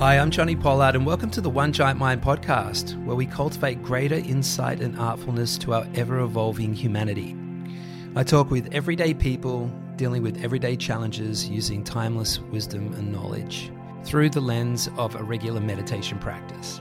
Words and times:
Hi, 0.00 0.18
I'm 0.18 0.30
Jonni 0.30 0.58
Pollard, 0.58 0.96
and 0.96 1.04
welcome 1.04 1.28
to 1.32 1.42
the 1.42 1.50
One 1.50 1.74
Giant 1.74 1.98
Mind 1.98 2.22
podcast, 2.22 2.96
where 3.04 3.14
we 3.14 3.26
cultivate 3.26 3.82
greater 3.82 4.14
insight 4.14 4.80
and 4.80 4.96
artfulness 4.96 5.58
to 5.58 5.74
our 5.74 5.86
ever 5.94 6.20
evolving 6.20 6.72
humanity. 6.72 7.36
I 8.16 8.22
talk 8.22 8.50
with 8.50 8.72
everyday 8.72 9.12
people 9.12 9.70
dealing 9.96 10.22
with 10.22 10.42
everyday 10.42 10.76
challenges 10.76 11.46
using 11.50 11.84
timeless 11.84 12.40
wisdom 12.40 12.94
and 12.94 13.12
knowledge 13.12 13.70
through 14.02 14.30
the 14.30 14.40
lens 14.40 14.88
of 14.96 15.16
a 15.16 15.22
regular 15.22 15.60
meditation 15.60 16.18
practice. 16.18 16.80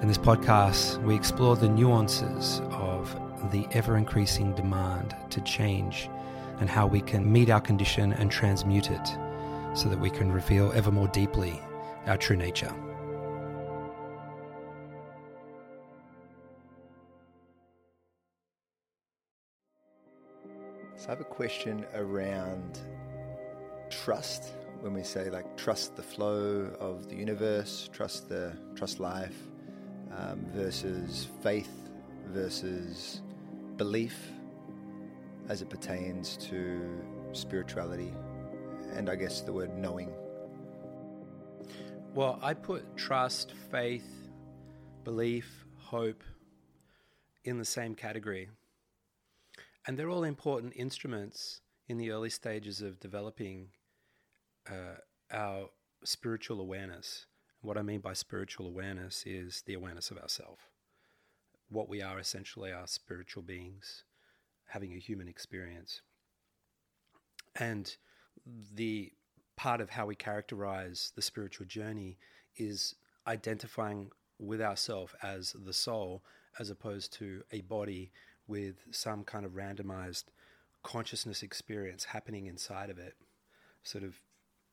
In 0.00 0.08
this 0.08 0.18
podcast, 0.18 1.00
we 1.04 1.14
explore 1.14 1.54
the 1.54 1.68
nuances 1.68 2.60
of 2.72 3.14
the 3.52 3.68
ever 3.70 3.96
increasing 3.96 4.52
demand 4.56 5.14
to 5.30 5.40
change 5.42 6.10
and 6.58 6.68
how 6.68 6.88
we 6.88 7.02
can 7.02 7.32
meet 7.32 7.50
our 7.50 7.60
condition 7.60 8.12
and 8.14 8.32
transmute 8.32 8.90
it 8.90 9.16
so 9.74 9.88
that 9.88 10.00
we 10.00 10.10
can 10.10 10.32
reveal 10.32 10.72
ever 10.72 10.90
more 10.90 11.06
deeply 11.06 11.62
our 12.06 12.16
true 12.16 12.36
nature. 12.36 12.72
So 20.96 21.08
I 21.08 21.10
have 21.10 21.20
a 21.20 21.24
question 21.24 21.84
around 21.94 22.78
trust. 23.90 24.52
When 24.80 24.94
we 24.94 25.02
say 25.02 25.30
like 25.30 25.56
trust 25.56 25.96
the 25.96 26.02
flow 26.02 26.70
of 26.80 27.08
the 27.08 27.14
universe, 27.14 27.88
trust 27.92 28.28
the 28.28 28.56
trust 28.74 29.00
life, 29.00 29.36
um, 30.16 30.44
versus 30.54 31.28
faith 31.42 31.90
versus 32.26 33.20
belief, 33.76 34.16
as 35.48 35.62
it 35.62 35.68
pertains 35.68 36.36
to 36.36 36.80
spirituality, 37.32 38.12
and 38.94 39.10
I 39.10 39.16
guess 39.16 39.40
the 39.40 39.52
word 39.52 39.76
knowing 39.76 40.12
well, 42.14 42.38
I 42.42 42.52
put 42.52 42.96
trust, 42.96 43.54
faith, 43.70 44.28
belief, 45.02 45.64
hope 45.78 46.22
in 47.44 47.58
the 47.58 47.64
same 47.64 47.94
category. 47.94 48.50
And 49.86 49.98
they're 49.98 50.10
all 50.10 50.24
important 50.24 50.74
instruments 50.76 51.60
in 51.88 51.96
the 51.96 52.10
early 52.10 52.28
stages 52.28 52.82
of 52.82 53.00
developing 53.00 53.68
uh, 54.68 54.98
our 55.32 55.70
spiritual 56.04 56.60
awareness. 56.60 57.26
What 57.62 57.78
I 57.78 57.82
mean 57.82 58.00
by 58.00 58.12
spiritual 58.12 58.66
awareness 58.66 59.24
is 59.26 59.62
the 59.66 59.74
awareness 59.74 60.10
of 60.10 60.18
ourself. 60.18 60.58
What 61.70 61.88
we 61.88 62.02
are 62.02 62.18
essentially 62.18 62.72
are 62.72 62.86
spiritual 62.86 63.42
beings 63.42 64.04
having 64.66 64.92
a 64.92 64.98
human 64.98 65.28
experience. 65.28 66.02
And 67.56 67.96
the 68.46 69.12
part 69.62 69.80
of 69.80 69.90
how 69.90 70.04
we 70.04 70.16
characterize 70.16 71.12
the 71.14 71.22
spiritual 71.22 71.64
journey 71.64 72.18
is 72.56 72.96
identifying 73.28 74.10
with 74.40 74.60
ourself 74.60 75.14
as 75.22 75.54
the 75.64 75.72
soul 75.72 76.20
as 76.58 76.68
opposed 76.68 77.12
to 77.12 77.44
a 77.52 77.60
body 77.60 78.10
with 78.48 78.74
some 78.90 79.22
kind 79.22 79.46
of 79.46 79.52
randomized 79.52 80.24
consciousness 80.82 81.44
experience 81.44 82.02
happening 82.02 82.46
inside 82.46 82.90
of 82.90 82.98
it, 82.98 83.14
sort 83.84 84.02
of 84.02 84.20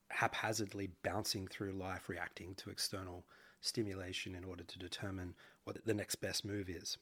haphazardly 0.08 0.90
bouncing 1.04 1.48
through 1.48 1.74
life, 1.74 2.10
reacting 2.10 2.56
to 2.56 2.72
external 2.72 3.24
stimulation 3.62 4.34
in 4.34 4.44
order 4.44 4.64
to 4.64 4.80
determine 4.80 5.36
what 5.66 5.78
the 5.86 5.94
next 5.94 6.16
best 6.16 6.44
move 6.44 6.68
is. 6.68 6.98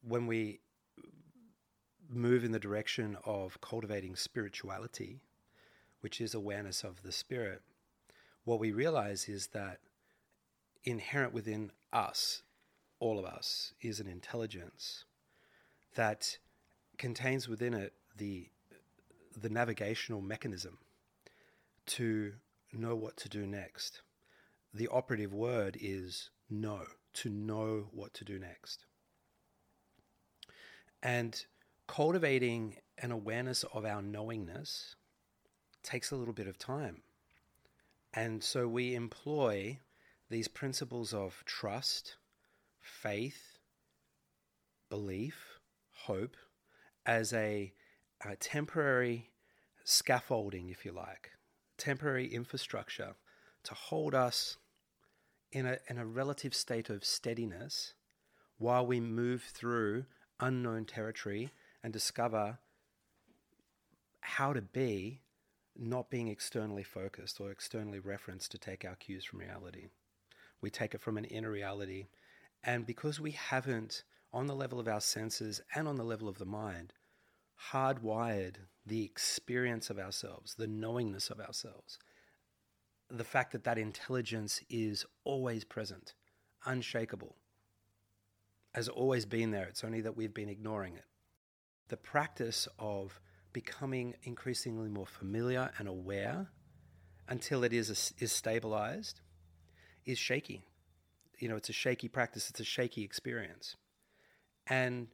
When 0.00 0.28
we 0.28 0.60
move 2.08 2.44
in 2.44 2.52
the 2.52 2.60
direction 2.60 3.16
of 3.24 3.60
cultivating 3.60 4.14
spirituality, 4.14 5.18
which 6.06 6.20
is 6.20 6.34
awareness 6.34 6.84
of 6.84 7.02
the 7.02 7.10
spirit, 7.10 7.62
what 8.44 8.60
we 8.60 8.70
realize 8.70 9.28
is 9.28 9.48
that 9.48 9.80
inherent 10.84 11.34
within 11.34 11.72
us, 11.92 12.44
all 13.00 13.18
of 13.18 13.24
us, 13.24 13.74
is 13.80 13.98
an 13.98 14.06
intelligence 14.06 15.04
that 15.96 16.38
contains 16.96 17.48
within 17.48 17.74
it 17.74 17.92
the 18.16 18.46
the 19.36 19.48
navigational 19.48 20.20
mechanism 20.20 20.78
to 21.86 22.34
know 22.72 22.94
what 22.94 23.16
to 23.16 23.28
do 23.28 23.44
next. 23.44 24.02
The 24.72 24.86
operative 24.86 25.34
word 25.34 25.76
is 25.80 26.30
know, 26.48 26.84
to 27.14 27.30
know 27.30 27.88
what 27.90 28.14
to 28.14 28.24
do 28.24 28.38
next. 28.38 28.84
And 31.02 31.44
cultivating 31.88 32.76
an 32.96 33.10
awareness 33.10 33.64
of 33.74 33.84
our 33.84 34.02
knowingness 34.02 34.94
takes 35.86 36.10
a 36.10 36.16
little 36.16 36.34
bit 36.34 36.48
of 36.48 36.58
time. 36.58 37.02
And 38.12 38.42
so 38.42 38.66
we 38.66 38.94
employ 38.94 39.78
these 40.28 40.48
principles 40.48 41.14
of 41.14 41.42
trust, 41.46 42.16
faith, 42.80 43.58
belief, 44.90 45.60
hope 45.92 46.36
as 47.04 47.32
a, 47.32 47.72
a 48.24 48.36
temporary 48.36 49.30
scaffolding, 49.84 50.68
if 50.68 50.84
you 50.84 50.92
like, 50.92 51.30
temporary 51.78 52.26
infrastructure 52.26 53.14
to 53.62 53.74
hold 53.74 54.14
us 54.14 54.56
in 55.52 55.66
a, 55.66 55.78
in 55.88 55.98
a 55.98 56.06
relative 56.06 56.54
state 56.54 56.90
of 56.90 57.04
steadiness 57.04 57.94
while 58.58 58.86
we 58.86 58.98
move 58.98 59.42
through 59.42 60.04
unknown 60.40 60.84
territory 60.84 61.50
and 61.84 61.92
discover 61.92 62.58
how 64.20 64.52
to 64.52 64.62
be 64.62 65.20
not 65.78 66.10
being 66.10 66.28
externally 66.28 66.82
focused 66.82 67.40
or 67.40 67.50
externally 67.50 67.98
referenced 67.98 68.50
to 68.52 68.58
take 68.58 68.84
our 68.84 68.96
cues 68.96 69.24
from 69.24 69.40
reality. 69.40 69.86
We 70.60 70.70
take 70.70 70.94
it 70.94 71.00
from 71.00 71.18
an 71.18 71.24
inner 71.24 71.50
reality. 71.50 72.06
And 72.64 72.86
because 72.86 73.20
we 73.20 73.32
haven't, 73.32 74.02
on 74.32 74.46
the 74.46 74.54
level 74.54 74.80
of 74.80 74.88
our 74.88 75.00
senses 75.00 75.60
and 75.74 75.86
on 75.86 75.96
the 75.96 76.04
level 76.04 76.28
of 76.28 76.38
the 76.38 76.44
mind, 76.44 76.92
hardwired 77.72 78.56
the 78.84 79.04
experience 79.04 79.90
of 79.90 79.98
ourselves, 79.98 80.54
the 80.54 80.66
knowingness 80.66 81.30
of 81.30 81.40
ourselves, 81.40 81.98
the 83.08 83.24
fact 83.24 83.52
that 83.52 83.64
that 83.64 83.78
intelligence 83.78 84.60
is 84.68 85.04
always 85.24 85.64
present, 85.64 86.14
unshakable, 86.64 87.36
has 88.74 88.88
always 88.88 89.24
been 89.24 89.52
there. 89.52 89.66
It's 89.66 89.84
only 89.84 90.02
that 90.02 90.16
we've 90.16 90.34
been 90.34 90.48
ignoring 90.48 90.96
it. 90.96 91.04
The 91.88 91.96
practice 91.96 92.68
of 92.78 93.20
becoming 93.56 94.14
increasingly 94.24 94.90
more 94.90 95.06
familiar 95.06 95.70
and 95.78 95.88
aware 95.88 96.46
until 97.26 97.64
it 97.64 97.72
is 97.72 98.12
is 98.18 98.30
stabilized 98.30 99.22
is 100.04 100.18
shaky. 100.18 100.66
You 101.38 101.48
know, 101.48 101.56
it's 101.56 101.70
a 101.70 101.72
shaky 101.72 102.06
practice. 102.06 102.50
It's 102.50 102.60
a 102.60 102.64
shaky 102.64 103.02
experience, 103.02 103.76
and 104.66 105.08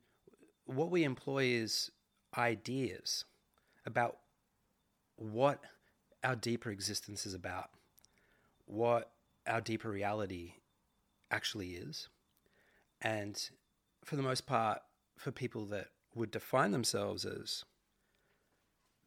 what 0.64 0.90
we 0.90 1.04
employ 1.04 1.44
is 1.44 1.92
ideas 2.36 3.26
about 3.86 4.18
what 5.14 5.60
our 6.24 6.34
deeper 6.34 6.70
existence 6.70 7.24
is 7.26 7.34
about, 7.34 7.70
what 8.64 9.12
our 9.46 9.60
deeper 9.60 9.88
reality 9.88 10.54
actually 11.30 11.74
is, 11.74 12.08
and 13.00 13.50
for 14.04 14.16
the 14.16 14.22
most 14.22 14.46
part, 14.46 14.80
for 15.16 15.30
people 15.30 15.64
that 15.66 15.90
would 16.16 16.32
define 16.32 16.72
themselves 16.72 17.24
as 17.24 17.64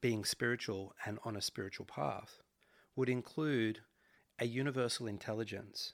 being 0.06 0.24
spiritual 0.24 0.94
and 1.04 1.18
on 1.26 1.36
a 1.36 1.42
spiritual 1.42 1.84
path 1.84 2.44
would 2.96 3.10
include 3.10 3.80
a 4.38 4.46
universal 4.46 5.08
intelligence 5.08 5.94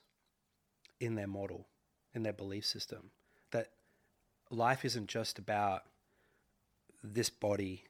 in 1.00 1.14
their 1.14 1.26
model, 1.26 1.66
in 2.14 2.22
their 2.22 2.32
belief 2.34 2.66
system. 2.66 3.10
That 3.52 3.68
life 4.50 4.84
isn't 4.84 5.06
just 5.06 5.38
about 5.38 5.84
this 7.02 7.30
body, 7.30 7.84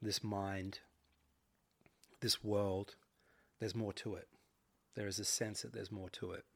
this 0.00 0.24
mind, 0.24 0.78
this 2.22 2.42
world. 2.42 2.94
There's 3.60 3.74
more 3.74 3.92
to 3.92 4.14
it. 4.14 4.28
There 4.94 5.06
is 5.06 5.18
a 5.18 5.24
sense 5.26 5.60
that 5.60 5.74
there's 5.74 5.92
more 5.92 6.08
to 6.12 6.32
it. 6.32 6.46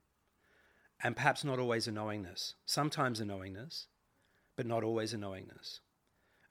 And 1.04 1.14
perhaps 1.14 1.44
not 1.44 1.58
always 1.58 1.87
a 1.87 1.92
knowingness, 1.92 2.54
sometimes 2.64 3.20
a 3.20 3.26
knowingness, 3.26 3.88
but 4.56 4.64
not 4.64 4.82
always 4.82 5.12
a 5.12 5.19
knowingness. 5.19 5.81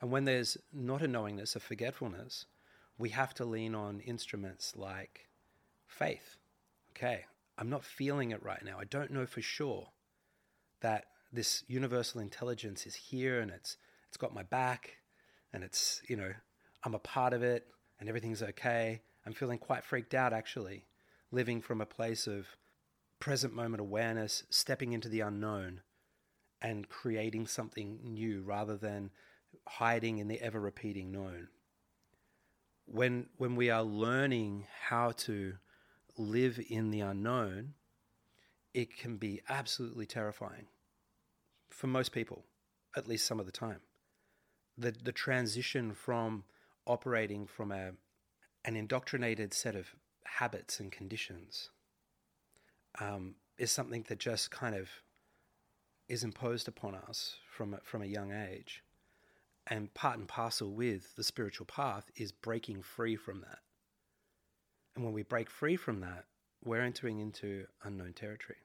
And 0.01 0.12
when 0.12 0.25
there's 0.25 0.57
not 0.74 1.03
a 1.03 1.07
knowingness, 1.07 1.56
a 1.56 1.59
forgetfulness, 1.59 2.45
we 2.98 3.09
have 3.09 3.33
to 3.36 3.45
lean 3.45 3.75
on 3.75 4.00
instruments 4.00 4.74
like 4.75 5.27
faith. 5.88 6.38
Okay, 6.95 7.25
I'm 7.57 7.69
not 7.69 7.86
feeling 7.86 8.31
it 8.31 8.44
right 8.44 8.63
now. 8.65 8.77
I 8.80 8.86
don't 8.86 9.12
know 9.12 9.25
for 9.25 9.42
sure 9.42 9.89
that 10.81 11.06
this 11.31 11.63
universal 11.68 12.19
intelligence 12.19 12.86
is 12.86 12.95
here 12.95 13.39
and 13.39 13.51
it's 13.51 13.77
it's 14.07 14.18
got 14.18 14.33
my 14.33 14.44
back 14.44 14.98
and 15.53 15.63
it's, 15.63 16.01
you 16.09 16.18
know, 16.18 16.33
I'm 16.83 16.95
a 16.95 17.00
part 17.00 17.31
of 17.31 17.44
it 17.44 17.65
and 18.00 18.09
everything's 18.09 18.44
okay. 18.44 19.01
I'm 19.25 19.33
feeling 19.33 19.57
quite 19.57 19.86
freaked 19.86 20.13
out 20.13 20.33
actually, 20.33 20.83
living 21.31 21.62
from 21.62 21.80
a 21.80 21.86
place 21.86 22.27
of 22.27 22.48
present 23.19 23.53
moment 23.53 23.80
awareness, 23.80 24.44
stepping 24.50 24.92
into 24.92 25.07
the 25.07 25.21
unknown 25.21 25.81
and 26.62 26.89
creating 26.89 27.48
something 27.48 28.00
new 28.03 28.42
rather 28.42 28.75
than 28.75 29.12
hiding 29.68 30.18
in 30.18 30.28
the 30.28 30.40
ever 30.42 30.60
repeating 30.60 31.12
known. 31.12 31.48
When, 32.86 33.28
when 33.38 33.56
we 33.56 33.69
are 33.69 33.84
learning 33.84 34.68
how 34.88 35.12
to 35.12 35.54
live 36.18 36.60
in 36.69 36.92
the 36.92 37.02
unknown, 37.02 37.74
it 38.74 38.98
can 38.98 39.18
be 39.18 39.42
absolutely 39.50 40.06
terrifying 40.06 40.68
for 41.69 41.88
most 41.88 42.12
people, 42.12 42.46
at 42.96 43.08
least 43.08 43.25
some 43.25 43.40
of 43.40 43.46
the 43.46 43.52
time. 43.52 43.80
The, 44.78 44.92
the 44.92 45.12
transition 45.12 45.94
from 45.94 46.44
operating 46.86 47.48
from 47.48 47.72
a, 47.72 47.92
an 48.66 48.75
indoctrinated 48.75 49.54
set 49.54 49.75
of 49.75 49.96
habits 50.25 50.80
and 50.80 50.92
conditions 50.92 51.69
um, 53.00 53.36
is 53.58 53.72
something 53.72 54.06
that 54.10 54.19
just 54.19 54.52
kind 54.52 54.75
of 54.75 54.90
is 56.08 56.24
imposed 56.24 56.68
upon 56.68 56.96
us 56.96 57.36
from 57.50 57.78
from 57.84 58.02
a 58.02 58.06
young 58.06 58.34
age. 58.34 58.84
And 59.68 59.94
part 59.94 60.18
and 60.18 60.28
parcel 60.28 60.72
with 60.72 61.16
the 61.16 61.24
spiritual 61.24 61.66
path 61.66 62.10
is 62.16 62.31
breaking 62.31 62.81
free 62.81 63.16
from 63.16 63.42
that. 63.42 63.60
And 64.96 65.06
when 65.06 65.13
we 65.13 65.24
break 65.24 65.50
free 65.50 65.75
from 65.75 66.02
that, 66.02 66.25
we're 66.63 66.81
entering 66.81 67.19
into 67.19 67.66
unknown 67.84 68.13
territory. 68.13 68.60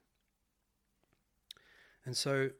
And 2.04 2.16
so 2.16 2.50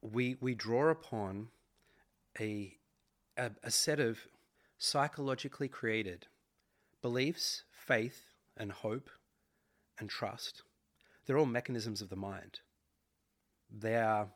we, 0.00 0.36
we 0.40 0.54
draw 0.54 0.88
upon 0.90 1.48
a, 2.38 2.76
a, 3.36 3.50
a 3.62 3.70
set 3.70 4.00
of 4.00 4.18
psychologically 4.78 5.68
created 5.68 6.26
beliefs, 7.02 7.64
faith, 7.70 8.32
and 8.56 8.72
hope 8.72 9.10
and 9.98 10.08
trust. 10.08 10.62
They're 11.26 11.38
all 11.38 11.46
mechanisms 11.46 12.02
of 12.02 12.08
the 12.08 12.16
mind. 12.16 12.60
They 13.70 13.96
are 13.96 14.28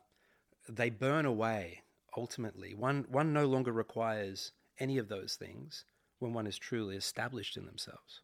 they 0.69 0.89
burn 0.89 1.25
away 1.25 1.83
ultimately. 2.17 2.73
One 2.73 3.05
one 3.09 3.31
no 3.31 3.45
longer 3.45 3.71
requires 3.71 4.51
any 4.79 4.97
of 4.97 5.07
those 5.07 5.35
things 5.35 5.85
when 6.19 6.33
one 6.33 6.47
is 6.47 6.57
truly 6.57 6.95
established 6.95 7.55
in 7.55 7.65
themselves. 7.65 8.21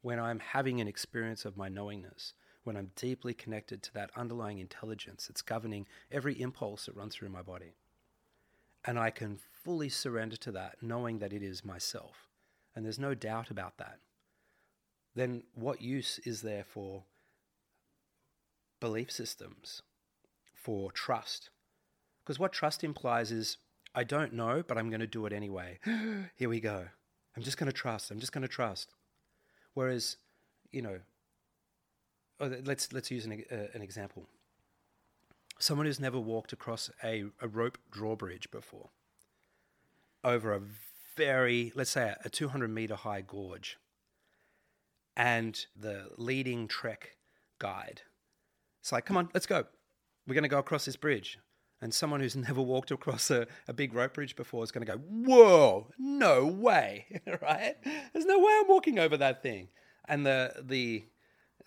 When 0.00 0.18
I'm 0.18 0.40
having 0.40 0.80
an 0.80 0.88
experience 0.88 1.44
of 1.44 1.56
my 1.56 1.68
knowingness, 1.68 2.32
when 2.64 2.76
I'm 2.76 2.90
deeply 2.96 3.34
connected 3.34 3.82
to 3.84 3.94
that 3.94 4.10
underlying 4.16 4.58
intelligence 4.58 5.26
that's 5.26 5.42
governing 5.42 5.86
every 6.10 6.40
impulse 6.40 6.86
that 6.86 6.96
runs 6.96 7.14
through 7.14 7.28
my 7.28 7.42
body. 7.42 7.74
And 8.84 8.98
I 8.98 9.10
can 9.10 9.38
fully 9.64 9.88
surrender 9.88 10.36
to 10.36 10.52
that, 10.52 10.76
knowing 10.80 11.18
that 11.18 11.32
it 11.32 11.42
is 11.42 11.64
myself. 11.64 12.28
And 12.74 12.84
there's 12.84 12.98
no 12.98 13.14
doubt 13.14 13.50
about 13.50 13.78
that. 13.78 13.98
Then 15.14 15.42
what 15.54 15.80
use 15.80 16.20
is 16.24 16.42
there 16.42 16.64
for 16.64 17.04
belief 18.80 19.10
systems, 19.10 19.82
for 20.54 20.92
trust? 20.92 21.50
Because 22.26 22.40
what 22.40 22.52
trust 22.52 22.82
implies 22.82 23.30
is 23.30 23.58
I 23.94 24.02
don't 24.02 24.32
know, 24.32 24.64
but 24.66 24.76
I'm 24.76 24.90
going 24.90 25.00
to 25.00 25.06
do 25.06 25.24
it 25.26 25.32
anyway. 25.32 25.78
Here 26.36 26.48
we 26.48 26.60
go. 26.60 26.86
I'm 27.36 27.42
just 27.42 27.56
going 27.56 27.70
to 27.70 27.72
trust. 27.72 28.10
I'm 28.10 28.18
just 28.18 28.32
going 28.32 28.42
to 28.42 28.48
trust. 28.48 28.90
Whereas, 29.74 30.16
you 30.72 30.82
know, 30.82 30.98
oh, 32.40 32.52
let's 32.64 32.92
let's 32.92 33.10
use 33.10 33.26
an, 33.26 33.44
uh, 33.50 33.68
an 33.74 33.80
example. 33.80 34.26
Someone 35.58 35.86
who's 35.86 36.00
never 36.00 36.18
walked 36.18 36.52
across 36.52 36.90
a, 37.02 37.24
a 37.40 37.48
rope 37.48 37.78
drawbridge 37.90 38.50
before, 38.50 38.90
over 40.24 40.52
a 40.52 40.60
very 41.16 41.72
let's 41.74 41.90
say 41.90 42.14
a 42.24 42.28
200 42.28 42.68
meter 42.68 42.96
high 42.96 43.20
gorge, 43.20 43.78
and 45.16 45.66
the 45.78 46.08
leading 46.16 46.66
trek 46.66 47.16
guide. 47.58 48.02
It's 48.80 48.92
like, 48.92 49.06
come 49.06 49.16
on, 49.16 49.28
let's 49.32 49.46
go. 49.46 49.64
We're 50.26 50.34
going 50.34 50.42
to 50.42 50.48
go 50.48 50.58
across 50.58 50.84
this 50.84 50.96
bridge. 50.96 51.38
And 51.80 51.92
someone 51.92 52.20
who's 52.20 52.36
never 52.48 52.62
walked 52.62 52.90
across 52.90 53.30
a, 53.30 53.46
a 53.68 53.72
big 53.72 53.94
rope 53.94 54.14
bridge 54.14 54.36
before 54.36 54.64
is 54.64 54.72
going 54.72 54.86
to 54.86 54.92
go, 54.92 54.98
whoa, 54.98 55.88
no 55.98 56.46
way, 56.46 57.06
right? 57.42 57.76
There's 58.12 58.26
no 58.26 58.38
way 58.38 58.58
I'm 58.60 58.68
walking 58.68 58.98
over 58.98 59.16
that 59.16 59.42
thing. 59.42 59.68
And 60.08 60.24
the 60.24 60.54
the 60.62 61.04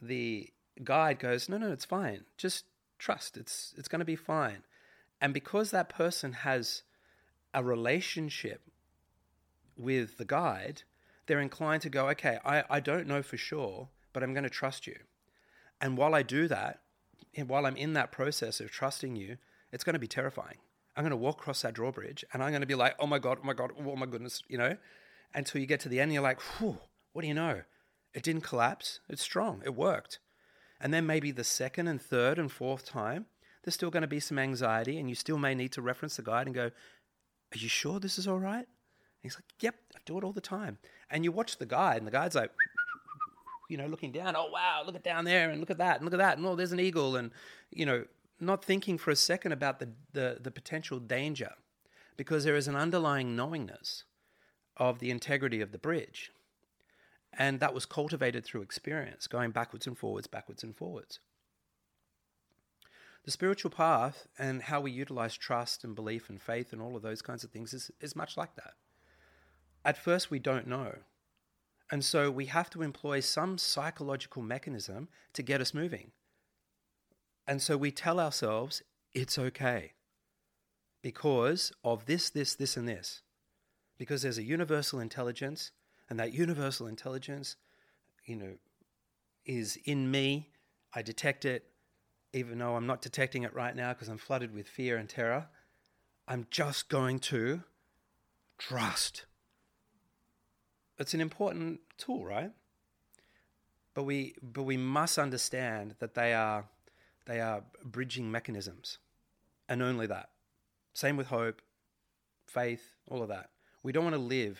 the 0.01 0.49
guide 0.83 1.19
goes, 1.19 1.49
no, 1.49 1.57
no, 1.57 1.71
it's 1.71 1.85
fine. 1.85 2.23
Just 2.37 2.65
trust. 2.97 3.37
It's 3.37 3.73
it's 3.77 3.87
going 3.87 3.99
to 3.99 4.05
be 4.05 4.15
fine. 4.15 4.63
And 5.21 5.33
because 5.33 5.71
that 5.71 5.89
person 5.89 6.31
has 6.31 6.83
a 7.53 7.63
relationship 7.63 8.61
with 9.75 10.17
the 10.17 10.25
guide, 10.25 10.83
they're 11.25 11.41
inclined 11.41 11.81
to 11.81 11.89
go, 11.89 12.09
okay, 12.09 12.37
I, 12.45 12.63
I 12.69 12.79
don't 12.79 13.07
know 13.07 13.21
for 13.21 13.37
sure, 13.37 13.89
but 14.13 14.23
I'm 14.23 14.33
going 14.33 14.43
to 14.43 14.49
trust 14.49 14.87
you. 14.87 14.97
And 15.81 15.97
while 15.97 16.15
I 16.15 16.23
do 16.23 16.47
that, 16.47 16.81
and 17.35 17.47
while 17.47 17.65
I'm 17.65 17.75
in 17.75 17.93
that 17.93 18.11
process 18.11 18.59
of 18.59 18.71
trusting 18.71 19.15
you, 19.15 19.37
it's 19.71 19.83
going 19.83 19.93
to 19.93 19.99
be 19.99 20.07
terrifying. 20.07 20.57
I'm 20.95 21.03
going 21.03 21.11
to 21.11 21.17
walk 21.17 21.39
across 21.39 21.61
that 21.61 21.73
drawbridge 21.73 22.25
and 22.33 22.43
I'm 22.43 22.51
going 22.51 22.61
to 22.61 22.67
be 22.67 22.75
like, 22.75 22.95
oh 22.99 23.07
my 23.07 23.19
God, 23.19 23.39
oh 23.41 23.45
my 23.45 23.53
God, 23.53 23.71
oh 23.79 23.95
my 23.95 24.05
goodness, 24.05 24.43
you 24.47 24.57
know? 24.57 24.75
Until 25.33 25.61
you 25.61 25.67
get 25.67 25.79
to 25.81 25.89
the 25.89 25.99
end, 25.99 26.11
you're 26.11 26.23
like, 26.23 26.41
whew, 26.41 26.77
what 27.13 27.21
do 27.21 27.27
you 27.27 27.33
know? 27.33 27.61
It 28.13 28.23
didn't 28.23 28.41
collapse. 28.41 28.99
It's 29.07 29.21
strong. 29.21 29.61
It 29.63 29.75
worked. 29.75 30.19
And 30.81 30.93
then 30.93 31.05
maybe 31.05 31.31
the 31.31 31.43
second 31.43 31.87
and 31.87 32.01
third 32.01 32.39
and 32.39 32.51
fourth 32.51 32.85
time, 32.85 33.27
there's 33.63 33.75
still 33.75 33.91
going 33.91 34.01
to 34.01 34.07
be 34.07 34.19
some 34.19 34.39
anxiety, 34.39 34.97
and 34.97 35.09
you 35.09 35.15
still 35.15 35.37
may 35.37 35.53
need 35.53 35.71
to 35.73 35.81
reference 35.81 36.15
the 36.15 36.23
guide 36.23 36.47
and 36.47 36.55
go, 36.55 36.65
Are 36.65 37.57
you 37.57 37.67
sure 37.67 37.99
this 37.99 38.17
is 38.17 38.27
all 38.27 38.39
right? 38.39 38.65
He's 39.21 39.35
like, 39.35 39.43
Yep, 39.59 39.75
I 39.95 39.99
do 40.05 40.17
it 40.17 40.23
all 40.23 40.31
the 40.31 40.41
time. 40.41 40.77
And 41.09 41.23
you 41.23 41.31
watch 41.31 41.57
the 41.57 41.65
guide, 41.65 41.97
and 41.97 42.07
the 42.07 42.11
guide's 42.11 42.35
like, 42.35 42.51
you 43.69 43.77
know, 43.77 43.85
looking 43.85 44.11
down, 44.11 44.35
oh 44.35 44.49
wow, 44.51 44.81
look 44.85 44.95
at 44.95 45.03
down 45.03 45.25
there 45.25 45.51
and 45.51 45.59
look 45.59 45.69
at 45.69 45.77
that 45.77 45.97
and 45.97 46.05
look 46.05 46.13
at 46.13 46.19
that, 46.19 46.37
and 46.37 46.45
oh, 46.47 46.55
there's 46.55 46.71
an 46.71 46.79
eagle, 46.79 47.15
and 47.15 47.31
you 47.71 47.85
know, 47.85 48.05
not 48.39 48.63
thinking 48.63 48.97
for 48.97 49.11
a 49.11 49.15
second 49.15 49.51
about 49.51 49.79
the, 49.79 49.89
the, 50.13 50.37
the 50.41 50.51
potential 50.51 50.99
danger 50.99 51.53
because 52.17 52.43
there 52.43 52.55
is 52.55 52.67
an 52.67 52.75
underlying 52.75 53.35
knowingness 53.35 54.03
of 54.77 54.99
the 54.99 55.11
integrity 55.11 55.61
of 55.61 55.71
the 55.71 55.77
bridge. 55.77 56.31
And 57.37 57.59
that 57.59 57.73
was 57.73 57.85
cultivated 57.85 58.43
through 58.43 58.61
experience, 58.61 59.27
going 59.27 59.51
backwards 59.51 59.87
and 59.87 59.97
forwards, 59.97 60.27
backwards 60.27 60.63
and 60.63 60.75
forwards. 60.75 61.19
The 63.25 63.31
spiritual 63.31 63.71
path 63.71 64.27
and 64.37 64.63
how 64.63 64.81
we 64.81 64.91
utilize 64.91 65.35
trust 65.35 65.83
and 65.83 65.95
belief 65.95 66.29
and 66.29 66.41
faith 66.41 66.73
and 66.73 66.81
all 66.81 66.95
of 66.95 67.03
those 67.03 67.21
kinds 67.21 67.43
of 67.43 67.51
things 67.51 67.73
is, 67.73 67.91
is 68.01 68.15
much 68.15 68.37
like 68.37 68.55
that. 68.55 68.73
At 69.85 69.97
first, 69.97 70.31
we 70.31 70.39
don't 70.39 70.67
know. 70.67 70.95
And 71.91 72.03
so 72.03 72.29
we 72.29 72.45
have 72.45 72.69
to 72.71 72.81
employ 72.81 73.19
some 73.19 73.57
psychological 73.57 74.41
mechanism 74.41 75.09
to 75.33 75.43
get 75.43 75.61
us 75.61 75.73
moving. 75.73 76.11
And 77.49 77.63
so 77.63 77.77
we 77.77 77.89
tell 77.89 78.19
ourselves 78.19 78.83
it's 79.11 79.39
okay 79.39 79.93
because 81.01 81.71
of 81.83 82.05
this, 82.05 82.29
this, 82.29 82.53
this, 82.53 82.77
and 82.77 82.87
this. 82.87 83.23
Because 83.97 84.21
there's 84.21 84.37
a 84.37 84.43
universal 84.43 84.99
intelligence, 84.99 85.71
and 86.11 86.19
that 86.19 86.31
universal 86.31 86.85
intelligence, 86.85 87.55
you 88.23 88.35
know, 88.35 88.53
is 89.47 89.79
in 89.85 90.11
me. 90.11 90.49
I 90.93 91.01
detect 91.01 91.43
it, 91.43 91.65
even 92.33 92.59
though 92.59 92.75
I'm 92.75 92.85
not 92.85 93.01
detecting 93.01 93.41
it 93.41 93.55
right 93.55 93.75
now 93.75 93.93
because 93.93 94.09
I'm 94.09 94.19
flooded 94.19 94.53
with 94.53 94.67
fear 94.67 94.97
and 94.97 95.09
terror. 95.09 95.47
I'm 96.27 96.45
just 96.51 96.87
going 96.87 97.17
to 97.19 97.63
trust. 98.59 99.25
It's 100.99 101.15
an 101.15 101.19
important 101.19 101.79
tool, 101.97 102.23
right? 102.23 102.51
But 103.95 104.03
we, 104.03 104.35
but 104.39 104.63
we 104.63 104.77
must 104.77 105.17
understand 105.17 105.95
that 105.97 106.13
they 106.13 106.35
are 106.35 106.65
they 107.25 107.39
are 107.39 107.63
bridging 107.83 108.31
mechanisms, 108.31 108.97
and 109.67 109.81
only 109.81 110.07
that. 110.07 110.29
Same 110.93 111.17
with 111.17 111.27
hope, 111.27 111.61
faith, 112.47 112.95
all 113.07 113.21
of 113.21 113.29
that. 113.29 113.49
We 113.83 113.91
don't 113.91 114.03
want 114.03 114.15
to 114.15 114.21
live 114.21 114.59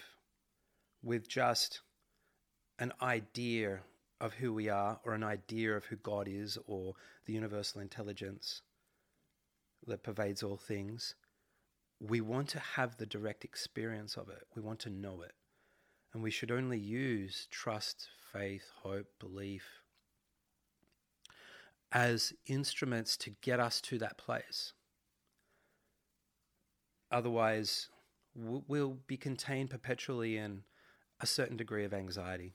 with 1.04 1.28
just 1.28 1.82
an 2.78 2.94
idea 3.02 3.80
of 4.22 4.34
who 4.34 4.54
we 4.54 4.70
are 4.70 5.00
or 5.06 5.14
an 5.14 5.24
idea 5.24 5.76
of 5.76 5.86
who 5.86 5.96
God 5.98 6.28
is 6.28 6.58
or 6.68 6.94
the 7.26 7.34
universal 7.34 7.82
intelligence 7.82 8.62
that 9.88 10.04
pervades 10.04 10.44
all 10.44 10.58
things. 10.58 11.16
We 12.00 12.22
want 12.22 12.50
to 12.50 12.60
have 12.60 12.98
the 12.98 13.06
direct 13.06 13.44
experience 13.44 14.16
of 14.16 14.30
it. 14.30 14.44
We 14.56 14.62
want 14.62 14.80
to 14.82 14.90
know 14.90 15.22
it. 15.22 15.34
And 16.14 16.24
we 16.24 16.32
should 16.32 16.52
only 16.52 16.80
use 16.80 17.48
trust, 17.52 18.08
faith, 18.34 18.72
hope, 18.82 19.08
belief, 19.20 19.79
as 21.92 22.34
instruments 22.46 23.18
to 23.18 23.32
get 23.42 23.60
us 23.60 23.82
to 23.82 23.98
that 23.98 24.18
place. 24.18 24.74
Otherwise, 27.12 27.90
we'll 28.36 29.00
be 29.08 29.18
contained 29.18 29.70
perpetually 29.70 30.38
in 30.38 30.64
a 31.20 31.26
certain 31.26 31.58
degree 31.58 31.84
of 31.84 31.94
anxiety 31.94 32.54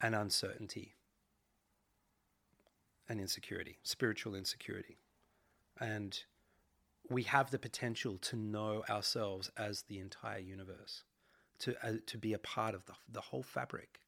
and 0.00 0.14
uncertainty 0.14 0.94
and 3.08 3.20
insecurity, 3.20 3.78
spiritual 3.82 4.34
insecurity. 4.34 4.98
And 5.80 6.18
we 7.10 7.22
have 7.24 7.50
the 7.50 7.58
potential 7.58 8.18
to 8.18 8.36
know 8.36 8.84
ourselves 8.88 9.50
as 9.56 9.82
the 9.82 9.98
entire 9.98 10.38
universe, 10.38 11.04
to, 11.60 11.74
uh, 11.86 11.94
to 12.06 12.18
be 12.18 12.32
a 12.32 12.38
part 12.38 12.74
of 12.74 12.84
the, 12.86 12.94
the 13.10 13.20
whole 13.20 13.42
fabric. 13.42 14.00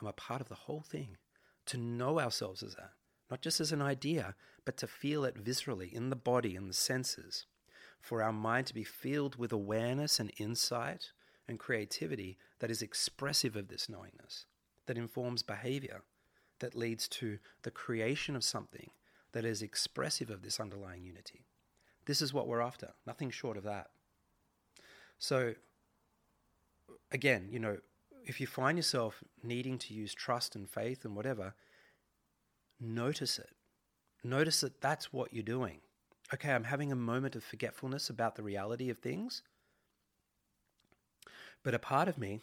I'm 0.00 0.06
a 0.06 0.12
part 0.12 0.40
of 0.40 0.48
the 0.48 0.54
whole 0.54 0.80
thing 0.80 1.16
to 1.66 1.76
know 1.76 2.20
ourselves 2.20 2.62
as 2.62 2.74
that, 2.74 2.92
not 3.30 3.42
just 3.42 3.60
as 3.60 3.72
an 3.72 3.82
idea, 3.82 4.34
but 4.64 4.76
to 4.78 4.86
feel 4.86 5.24
it 5.24 5.42
viscerally 5.42 5.92
in 5.92 6.10
the 6.10 6.16
body 6.16 6.56
and 6.56 6.68
the 6.68 6.74
senses, 6.74 7.46
for 8.00 8.22
our 8.22 8.32
mind 8.32 8.66
to 8.66 8.74
be 8.74 8.84
filled 8.84 9.36
with 9.36 9.52
awareness 9.52 10.18
and 10.18 10.32
insight 10.38 11.10
and 11.48 11.58
creativity 11.58 12.38
that 12.58 12.70
is 12.70 12.82
expressive 12.82 13.56
of 13.56 13.68
this 13.68 13.88
knowingness, 13.88 14.46
that 14.86 14.98
informs 14.98 15.42
behavior, 15.42 16.02
that 16.58 16.76
leads 16.76 17.08
to 17.08 17.38
the 17.62 17.70
creation 17.70 18.36
of 18.36 18.44
something 18.44 18.90
that 19.32 19.44
is 19.44 19.62
expressive 19.62 20.30
of 20.30 20.42
this 20.42 20.60
underlying 20.60 21.02
unity. 21.02 21.44
This 22.06 22.20
is 22.20 22.34
what 22.34 22.46
we're 22.46 22.60
after, 22.60 22.90
nothing 23.06 23.30
short 23.30 23.56
of 23.56 23.64
that. 23.64 23.90
So, 25.18 25.54
again, 27.10 27.48
you 27.50 27.58
know, 27.58 27.78
if 28.24 28.40
you 28.40 28.46
find 28.46 28.78
yourself 28.78 29.22
needing 29.42 29.78
to 29.78 29.94
use 29.94 30.14
trust 30.14 30.54
and 30.54 30.68
faith 30.68 31.04
and 31.04 31.16
whatever, 31.16 31.54
notice 32.80 33.38
it. 33.38 33.50
Notice 34.24 34.60
that 34.60 34.80
that's 34.80 35.12
what 35.12 35.32
you're 35.32 35.42
doing. 35.42 35.80
Okay, 36.32 36.52
I'm 36.52 36.64
having 36.64 36.92
a 36.92 36.96
moment 36.96 37.36
of 37.36 37.44
forgetfulness 37.44 38.08
about 38.08 38.36
the 38.36 38.42
reality 38.42 38.88
of 38.88 38.98
things. 38.98 39.42
But 41.62 41.74
a 41.74 41.78
part 41.78 42.08
of 42.08 42.18
me 42.18 42.40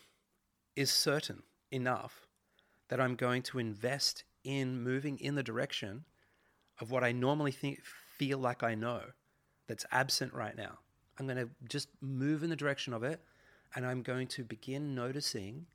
is 0.75 0.91
certain 0.91 1.43
enough 1.71 2.27
that 2.89 2.99
I'm 2.99 3.15
going 3.15 3.41
to 3.43 3.59
invest 3.59 4.23
in 4.43 4.81
moving 4.81 5.17
in 5.19 5.35
the 5.35 5.43
direction 5.43 6.05
of 6.79 6.91
what 6.91 7.03
I 7.03 7.11
normally 7.11 7.51
think, 7.51 7.81
feel 8.17 8.37
like 8.37 8.63
I 8.63 8.75
know 8.75 9.01
that's 9.67 9.85
absent 9.91 10.33
right 10.33 10.55
now. 10.55 10.79
I'm 11.17 11.27
going 11.27 11.37
to 11.37 11.49
just 11.67 11.89
move 12.01 12.43
in 12.43 12.49
the 12.49 12.55
direction 12.55 12.93
of 12.93 13.03
it 13.03 13.21
and 13.75 13.85
I'm 13.85 14.01
going 14.01 14.27
to 14.27 14.43
begin 14.43 14.95
noticing 14.95 15.67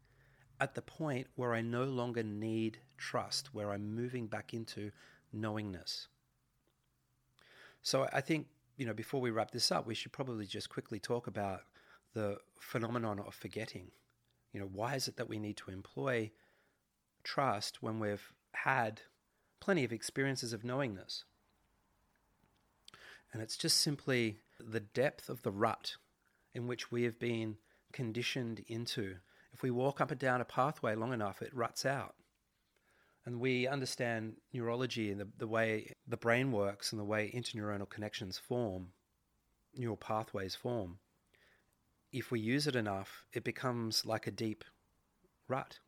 at 0.61 0.75
the 0.75 0.83
point 0.83 1.27
where 1.37 1.55
I 1.55 1.61
no 1.61 1.85
longer 1.85 2.23
need 2.23 2.79
trust, 2.97 3.55
where 3.55 3.73
I'm 3.73 3.95
moving 3.95 4.27
back 4.27 4.55
into 4.55 4.91
knowingness. 5.33 6.09
So 7.83 8.09
I 8.13 8.21
think, 8.21 8.47
you 8.77 8.87
know, 8.87 8.95
before 8.95 9.21
we 9.21 9.31
wrap 9.31 9.51
this 9.51 9.71
up, 9.71 9.87
we 9.87 9.95
should 9.95 10.13
probably 10.13 10.47
just 10.47 10.71
quickly 10.71 10.99
talk 10.99 11.27
about 11.27 11.63
the 12.15 12.39
phenomenon 12.59 13.21
of 13.21 13.35
forgetting. 13.35 13.91
You 14.53 14.61
know, 14.61 14.71
why 14.73 14.95
is 14.95 15.09
it 15.09 15.17
that 15.17 15.29
we 15.29 15.39
need 15.39 15.57
to 15.59 15.71
employ 15.71 16.31
trust 17.25 17.83
when 17.83 17.99
we've 17.99 18.33
had 18.53 19.03
plenty 19.61 19.85
of 19.85 19.93
experiences 19.93 20.53
of 20.53 20.65
knowingness? 20.65 21.25
And 23.33 23.43
it's 23.43 23.57
just 23.57 23.81
simply 23.81 24.39
the 24.61 24.81
depth 24.81 25.29
of 25.29 25.43
the 25.43 25.51
rut 25.51 25.97
in 26.55 26.69
which 26.69 26.93
we 26.93 27.03
have 27.03 27.19
been 27.19 27.57
conditioned 27.95 28.63
into. 28.67 29.15
If 29.55 29.63
we 29.63 29.71
walk 29.71 30.01
up 30.01 30.11
and 30.11 30.21
down 30.21 30.41
a 30.41 30.45
pathway 30.45 30.95
long 30.95 31.15
enough, 31.15 31.41
it 31.41 31.55
ruts 31.55 31.87
out. 31.87 32.17
And 33.25 33.41
we 33.41 33.67
understand 33.67 34.35
neurology 34.53 35.11
and 35.11 35.21
the, 35.21 35.29
the 35.39 35.47
way 35.47 35.95
the 36.07 36.19
brain 36.19 36.53
works 36.53 36.93
and 36.93 37.01
the 37.01 37.05
way 37.05 37.33
interneuronal 37.35 37.89
connections 37.89 38.37
form, 38.37 38.89
neural 39.75 39.97
pathways 39.97 40.55
form. 40.55 40.99
If 42.13 42.31
we 42.31 42.41
use 42.41 42.67
it 42.67 42.77
enough, 42.77 43.25
it 43.33 43.45
becomes 43.45 44.05
like 44.05 44.27
a 44.27 44.31
deep 44.31 44.65
rut. 45.49 45.79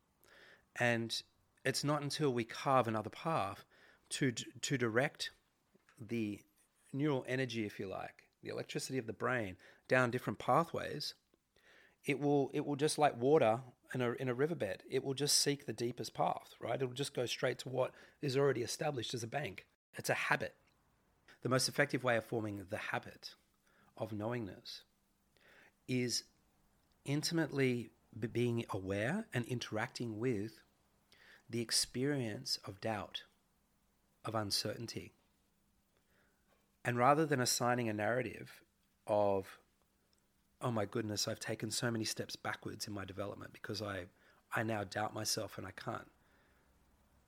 And 0.79 1.21
it's 1.63 1.83
not 1.83 2.01
until 2.01 2.33
we 2.33 2.43
carve 2.43 2.87
another 2.87 3.09
path 3.09 3.65
to, 4.11 4.31
to 4.31 4.77
direct 4.77 5.31
the 5.99 6.41
neural 6.93 7.25
energy, 7.27 7.65
if 7.65 7.79
you 7.79 7.87
like, 7.87 8.23
the 8.41 8.49
electricity 8.49 8.97
of 8.97 9.07
the 9.07 9.13
brain 9.13 9.57
down 9.87 10.09
different 10.09 10.39
pathways, 10.39 11.13
it 12.07 12.19
will 12.19 12.49
it 12.53 12.65
will 12.65 12.77
just 12.77 12.97
like 12.97 13.21
water 13.21 13.59
in 13.93 14.01
a 14.01 14.11
in 14.13 14.29
a 14.29 14.33
riverbed. 14.33 14.81
It 14.89 15.03
will 15.03 15.13
just 15.13 15.39
seek 15.39 15.65
the 15.65 15.73
deepest 15.73 16.13
path, 16.13 16.55
right? 16.59 16.81
It 16.81 16.85
will 16.85 16.93
just 16.93 17.13
go 17.13 17.25
straight 17.25 17.59
to 17.59 17.69
what 17.69 17.91
is 18.21 18.35
already 18.35 18.61
established 18.61 19.13
as 19.13 19.23
a 19.23 19.27
bank. 19.27 19.65
It's 19.95 20.09
a 20.09 20.15
habit. 20.15 20.55
The 21.43 21.49
most 21.49 21.67
effective 21.67 22.03
way 22.03 22.17
of 22.17 22.25
forming 22.25 22.65
the 22.69 22.77
habit 22.77 23.35
of 23.97 24.13
knowingness 24.13 24.81
is 25.87 26.23
intimately 27.05 27.91
being 28.31 28.65
aware 28.71 29.27
and 29.33 29.45
interacting 29.45 30.17
with 30.17 30.59
the 31.49 31.61
experience 31.61 32.59
of 32.65 32.81
doubt, 32.81 33.23
of 34.25 34.33
uncertainty. 34.33 35.13
And 36.83 36.97
rather 36.97 37.25
than 37.25 37.39
assigning 37.39 37.89
a 37.89 37.93
narrative 37.93 38.61
of, 39.05 39.59
oh 40.67 40.71
my 40.71 40.83
goodness, 40.83 41.29
I've 41.29 41.39
taken 41.39 41.71
so 41.71 41.89
many 41.89 42.03
steps 42.03 42.35
backwards 42.35 42.87
in 42.87 42.93
my 42.93 43.05
development 43.05 43.53
because 43.53 43.81
I, 43.81 44.03
I 44.53 44.63
now 44.63 44.83
doubt 44.83 45.13
myself 45.13 45.57
and 45.57 45.65
I 45.65 45.71
can't, 45.71 46.11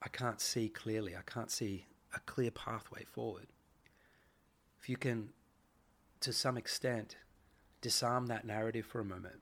I 0.01 0.10
can't 0.10 0.41
see 0.41 0.67
clearly. 0.67 1.15
I 1.15 1.22
can't 1.25 1.50
see 1.50 1.86
a 2.13 2.19
clear 2.19 2.51
pathway 2.51 3.05
forward. 3.05 3.48
If 4.81 4.89
you 4.89 4.98
can, 4.98 5.29
to 6.19 6.34
some 6.34 6.58
extent, 6.58 7.15
disarm 7.79 8.27
that 8.27 8.46
narrative 8.46 8.86
for 8.86 9.00
a 9.00 9.05
moment 9.05 9.39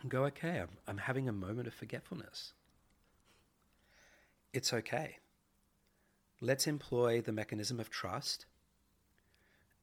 and 0.00 0.10
go, 0.10 0.24
okay, 0.24 0.60
I'm, 0.60 0.78
I'm 0.86 0.98
having 0.98 1.28
a 1.28 1.32
moment 1.32 1.68
of 1.68 1.74
forgetfulness. 1.74 2.54
It's 4.54 4.72
okay. 4.72 5.18
Let's 6.40 6.66
employ 6.66 7.20
the 7.20 7.32
mechanism 7.32 7.80
of 7.80 7.90
trust 7.90 8.46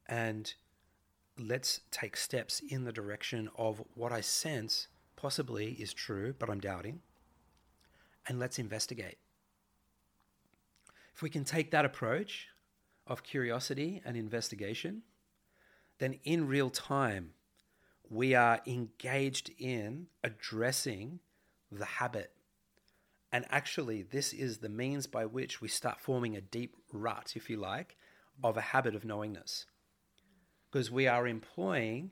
and 0.08 0.52
let's 1.38 1.82
take 1.92 2.16
steps 2.16 2.62
in 2.68 2.86
the 2.86 2.92
direction 2.92 3.50
of 3.58 3.84
what 3.94 4.12
I 4.12 4.22
sense 4.22 4.88
possibly 5.16 5.72
is 5.74 5.94
true, 5.94 6.34
but 6.38 6.50
I'm 6.50 6.60
doubting, 6.60 7.02
and 8.28 8.40
let's 8.40 8.60
investigate. 8.60 9.18
If 11.14 11.22
we 11.22 11.30
can 11.30 11.44
take 11.44 11.72
that 11.72 11.86
approach 11.86 12.48
of 13.08 13.24
curiosity 13.24 14.02
and 14.06 14.18
investigation, 14.18 15.04
then 16.00 16.20
in 16.24 16.48
real 16.48 16.70
time, 16.70 17.32
we 18.10 18.36
are 18.36 18.62
engaged 18.68 19.52
in 19.58 20.08
addressing 20.24 21.20
the 21.72 21.86
habit. 21.86 22.32
And 23.32 23.46
actually, 23.50 24.04
this 24.04 24.34
is 24.34 24.58
the 24.58 24.70
means 24.70 25.08
by 25.08 25.26
which 25.26 25.62
we 25.62 25.68
start 25.68 26.00
forming 26.00 26.36
a 26.36 26.42
deep 26.42 26.76
rut, 26.92 27.34
if 27.36 27.50
you 27.50 27.58
like, 27.58 27.98
of 28.44 28.58
a 28.58 28.62
habit 28.62 28.96
of 28.96 29.06
knowingness 29.06 29.66
because 30.76 30.92
we 30.92 31.08
are 31.08 31.26
employing 31.26 32.12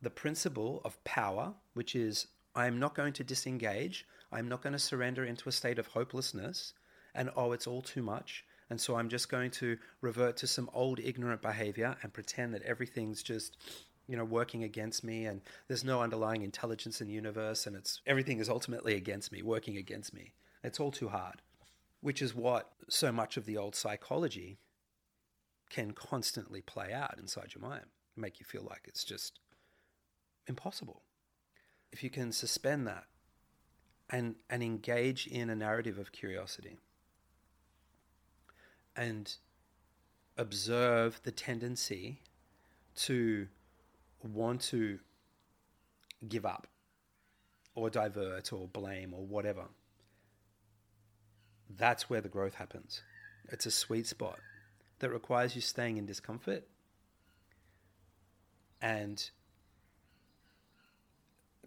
the 0.00 0.10
principle 0.10 0.80
of 0.84 1.04
power, 1.04 1.54
which 1.74 1.94
is 1.94 2.26
I 2.52 2.66
am 2.66 2.80
not 2.80 2.96
going 2.96 3.12
to 3.12 3.22
disengage, 3.22 4.08
I'm 4.32 4.48
not 4.48 4.60
going 4.60 4.72
to 4.72 4.78
surrender 4.80 5.24
into 5.24 5.48
a 5.48 5.52
state 5.52 5.78
of 5.78 5.86
hopelessness 5.86 6.74
and 7.14 7.30
oh, 7.36 7.52
it's 7.52 7.68
all 7.68 7.80
too 7.80 8.02
much. 8.02 8.44
And 8.70 8.80
so 8.80 8.96
I'm 8.96 9.08
just 9.08 9.28
going 9.28 9.52
to 9.52 9.78
revert 10.00 10.36
to 10.38 10.48
some 10.48 10.68
old 10.74 10.98
ignorant 10.98 11.42
behavior 11.42 11.96
and 12.02 12.12
pretend 12.12 12.52
that 12.54 12.62
everything's 12.62 13.22
just, 13.22 13.56
you 14.08 14.16
know, 14.16 14.24
working 14.24 14.64
against 14.64 15.04
me 15.04 15.26
and 15.26 15.40
there's 15.68 15.84
no 15.84 16.02
underlying 16.02 16.42
intelligence 16.42 17.00
in 17.00 17.06
the 17.06 17.14
universe 17.14 17.68
and 17.68 17.76
it's 17.76 18.00
everything 18.04 18.40
is 18.40 18.48
ultimately 18.48 18.96
against 18.96 19.30
me, 19.30 19.42
working 19.42 19.76
against 19.76 20.12
me. 20.12 20.32
It's 20.64 20.80
all 20.80 20.90
too 20.90 21.10
hard. 21.10 21.40
Which 22.00 22.20
is 22.20 22.34
what 22.34 22.72
so 22.88 23.12
much 23.12 23.36
of 23.36 23.46
the 23.46 23.58
old 23.58 23.76
psychology 23.76 24.58
can 25.72 25.92
constantly 25.92 26.60
play 26.60 26.92
out 26.92 27.18
inside 27.18 27.54
your 27.54 27.62
mind, 27.62 27.86
make 28.14 28.38
you 28.38 28.44
feel 28.44 28.62
like 28.62 28.82
it's 28.84 29.04
just 29.04 29.40
impossible. 30.46 31.00
If 31.90 32.04
you 32.04 32.10
can 32.10 32.30
suspend 32.30 32.86
that 32.86 33.04
and, 34.10 34.34
and 34.50 34.62
engage 34.62 35.26
in 35.26 35.48
a 35.48 35.56
narrative 35.56 35.96
of 35.96 36.12
curiosity 36.12 36.76
and 38.94 39.34
observe 40.36 41.20
the 41.22 41.32
tendency 41.32 42.20
to 42.96 43.48
want 44.22 44.60
to 44.60 44.98
give 46.28 46.44
up 46.44 46.66
or 47.74 47.88
divert 47.88 48.52
or 48.52 48.68
blame 48.68 49.14
or 49.14 49.24
whatever, 49.24 49.64
that's 51.70 52.10
where 52.10 52.20
the 52.20 52.28
growth 52.28 52.56
happens. 52.56 53.00
It's 53.48 53.64
a 53.64 53.70
sweet 53.70 54.06
spot 54.06 54.38
that 55.02 55.10
requires 55.10 55.56
you 55.56 55.60
staying 55.60 55.96
in 55.96 56.06
discomfort 56.06 56.64
and 58.80 59.30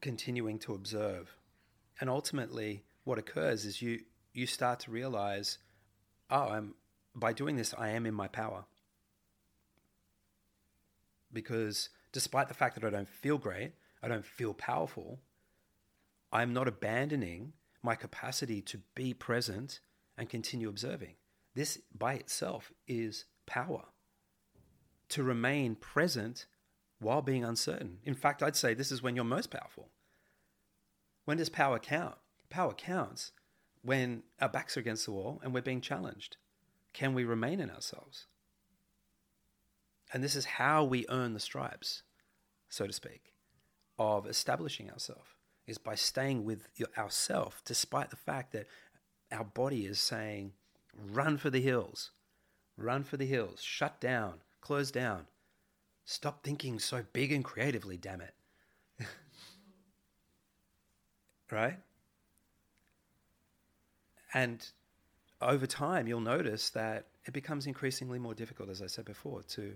continuing 0.01 0.57
to 0.57 0.73
observe. 0.73 1.35
And 1.99 2.09
ultimately, 2.09 2.83
what 3.03 3.19
occurs 3.19 3.65
is 3.65 3.81
you 3.81 3.99
you 4.33 4.47
start 4.47 4.79
to 4.81 4.91
realize, 4.91 5.57
oh, 6.29 6.49
I'm 6.49 6.75
by 7.13 7.33
doing 7.33 7.57
this, 7.57 7.73
I 7.77 7.89
am 7.89 8.05
in 8.05 8.13
my 8.13 8.29
power. 8.29 8.65
Because 11.31 11.89
despite 12.13 12.47
the 12.47 12.53
fact 12.53 12.75
that 12.75 12.85
I 12.85 12.89
don't 12.89 13.07
feel 13.07 13.37
great, 13.37 13.73
I 14.01 14.07
don't 14.07 14.25
feel 14.25 14.53
powerful, 14.53 15.19
I'm 16.31 16.53
not 16.53 16.69
abandoning 16.69 17.51
my 17.83 17.95
capacity 17.95 18.61
to 18.61 18.79
be 18.95 19.13
present 19.13 19.81
and 20.17 20.29
continue 20.29 20.69
observing. 20.69 21.15
This 21.55 21.79
by 21.97 22.15
itself 22.15 22.71
is 22.87 23.25
power. 23.45 23.85
To 25.09 25.23
remain 25.23 25.75
present 25.75 26.45
while 26.99 27.21
being 27.21 27.43
uncertain. 27.45 27.99
In 28.03 28.13
fact, 28.13 28.43
I'd 28.43 28.55
say 28.55 28.73
this 28.73 28.91
is 28.91 29.01
when 29.01 29.15
you're 29.15 29.25
most 29.25 29.51
powerful. 29.51 29.89
When 31.25 31.37
does 31.37 31.49
power 31.49 31.79
count? 31.79 32.15
Power 32.49 32.73
counts 32.73 33.31
when 33.81 34.23
our 34.41 34.49
backs 34.49 34.77
are 34.77 34.81
against 34.81 35.05
the 35.05 35.11
wall 35.11 35.39
and 35.43 35.53
we're 35.53 35.61
being 35.61 35.81
challenged. 35.81 36.37
Can 36.93 37.13
we 37.13 37.23
remain 37.23 37.59
in 37.59 37.69
ourselves? 37.69 38.27
And 40.13 40.23
this 40.23 40.35
is 40.35 40.45
how 40.45 40.83
we 40.83 41.05
earn 41.09 41.33
the 41.33 41.39
stripes, 41.39 42.03
so 42.69 42.87
to 42.87 42.93
speak. 42.93 43.33
of 43.97 44.27
establishing 44.27 44.89
ourselves 44.91 45.29
is 45.67 45.77
by 45.77 45.95
staying 45.95 46.43
with 46.43 46.67
ourself, 46.97 47.61
despite 47.65 48.09
the 48.09 48.15
fact 48.15 48.51
that 48.51 48.67
our 49.31 49.43
body 49.43 49.85
is 49.85 49.99
saying, 49.99 50.51
run 51.11 51.37
for 51.37 51.49
the 51.49 51.61
hills, 51.61 52.11
run 52.77 53.03
for 53.03 53.17
the 53.17 53.25
hills, 53.25 53.61
shut 53.61 53.99
down, 53.99 54.35
close 54.61 54.91
down. 54.91 55.25
Stop 56.05 56.43
thinking 56.43 56.79
so 56.79 57.03
big 57.13 57.31
and 57.31 57.43
creatively, 57.43 57.97
damn 57.97 58.21
it. 58.21 58.33
right? 61.51 61.77
And 64.33 64.65
over 65.41 65.65
time, 65.65 66.07
you'll 66.07 66.19
notice 66.19 66.69
that 66.71 67.07
it 67.25 67.33
becomes 67.33 67.65
increasingly 67.65 68.19
more 68.19 68.35
difficult, 68.35 68.69
as 68.69 68.81
I 68.81 68.87
said 68.87 69.05
before, 69.05 69.41
to, 69.49 69.73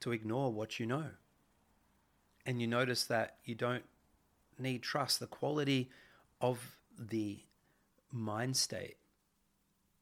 to 0.00 0.12
ignore 0.12 0.52
what 0.52 0.80
you 0.80 0.86
know. 0.86 1.06
And 2.46 2.60
you 2.60 2.66
notice 2.66 3.04
that 3.04 3.36
you 3.44 3.54
don't 3.54 3.84
need 4.58 4.82
trust. 4.82 5.20
The 5.20 5.26
quality 5.26 5.90
of 6.40 6.78
the 6.98 7.40
mind 8.10 8.56
state 8.56 8.96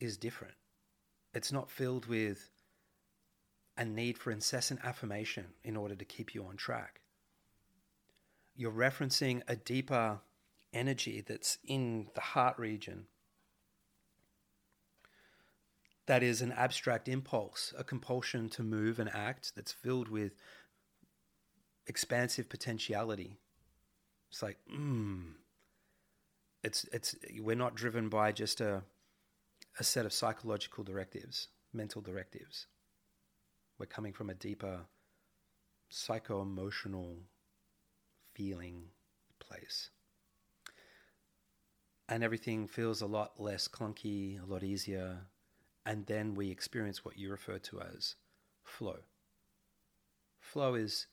is 0.00 0.16
different. 0.16 0.54
It's 1.34 1.52
not 1.52 1.70
filled 1.70 2.06
with 2.06 2.50
a 3.76 3.84
need 3.84 4.16
for 4.18 4.30
incessant 4.30 4.80
affirmation 4.82 5.46
in 5.62 5.76
order 5.76 5.94
to 5.94 6.04
keep 6.04 6.34
you 6.34 6.44
on 6.46 6.56
track. 6.56 7.00
You're 8.54 8.72
referencing 8.72 9.42
a 9.46 9.56
deeper 9.56 10.20
energy 10.72 11.22
that's 11.26 11.58
in 11.64 12.08
the 12.14 12.20
heart 12.20 12.58
region 12.58 13.06
that 16.06 16.22
is 16.22 16.40
an 16.40 16.52
abstract 16.52 17.08
impulse, 17.08 17.74
a 17.76 17.84
compulsion 17.84 18.48
to 18.48 18.62
move 18.62 18.98
and 18.98 19.12
act 19.12 19.52
that's 19.56 19.72
filled 19.72 20.08
with 20.08 20.32
expansive 21.86 22.48
potentiality. 22.48 23.38
It's 24.30 24.42
like, 24.42 24.58
hmm. 24.68 25.22
It's 26.62 26.84
it's 26.92 27.14
we're 27.38 27.54
not 27.54 27.76
driven 27.76 28.08
by 28.08 28.32
just 28.32 28.60
a 28.60 28.82
a 29.78 29.84
set 29.84 30.06
of 30.06 30.12
psychological 30.12 30.84
directives, 30.84 31.48
mental 31.72 32.00
directives. 32.00 32.66
We're 33.78 33.86
coming 33.86 34.12
from 34.12 34.30
a 34.30 34.34
deeper 34.34 34.80
psycho 35.90 36.40
emotional 36.42 37.18
feeling 38.34 38.84
place. 39.38 39.90
And 42.08 42.22
everything 42.22 42.68
feels 42.68 43.02
a 43.02 43.06
lot 43.06 43.40
less 43.40 43.68
clunky, 43.68 44.40
a 44.42 44.46
lot 44.46 44.62
easier. 44.62 45.26
And 45.84 46.06
then 46.06 46.34
we 46.34 46.50
experience 46.50 47.04
what 47.04 47.18
you 47.18 47.30
refer 47.30 47.58
to 47.58 47.80
as 47.80 48.14
flow. 48.64 48.98
Flow 50.40 50.74
is 50.74 51.06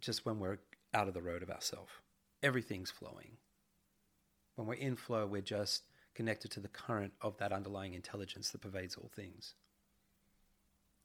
just 0.00 0.24
when 0.24 0.38
we're 0.38 0.58
out 0.94 1.08
of 1.08 1.14
the 1.14 1.22
road 1.22 1.42
of 1.42 1.50
ourselves. 1.50 1.90
Everything's 2.42 2.90
flowing. 2.90 3.36
When 4.54 4.66
we're 4.66 4.74
in 4.74 4.96
flow, 4.96 5.26
we're 5.26 5.42
just 5.42 5.82
connected 6.18 6.50
to 6.50 6.58
the 6.58 6.66
current 6.66 7.12
of 7.22 7.38
that 7.38 7.52
underlying 7.52 7.94
intelligence 7.94 8.50
that 8.50 8.60
pervades 8.60 8.96
all 8.96 9.08
things. 9.14 9.54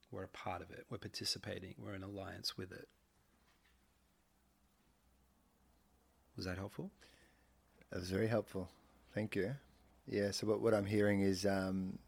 We're 0.10 0.24
a 0.24 0.28
part 0.28 0.64
of 0.64 0.72
it, 0.72 0.88
we're 0.90 0.98
participating, 0.98 1.76
we're 1.78 1.94
in 1.94 2.02
alliance 2.02 2.58
with 2.58 2.72
it. 2.72 2.88
Was 6.36 6.46
that 6.46 6.58
helpful? 6.58 6.90
That 7.92 8.00
was 8.00 8.10
very 8.10 8.26
helpful. 8.26 8.70
Thank 9.14 9.36
you. 9.36 9.54
Yeah, 10.08 10.32
so 10.32 10.48
what, 10.48 10.62
what 10.62 10.74
I'm 10.74 10.88
hearing 10.88 11.22
is 11.22 11.46
um, 11.46 12.00